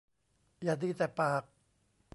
[0.63, 1.43] อย่าดีแต่ปาก